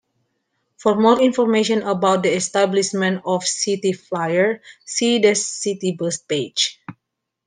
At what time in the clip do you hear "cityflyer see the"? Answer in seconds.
3.43-5.35